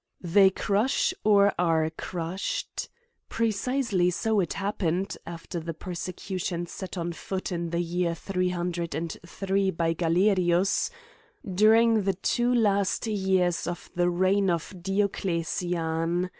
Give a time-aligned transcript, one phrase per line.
[0.23, 2.89] They crush or are crushed.
[3.29, 7.79] Precisely so it happened (after the per secution set on foot in the.
[7.79, 10.89] year 303 by Galerius)
[11.47, 16.29] during, the two last years of the reign of Diocle sian.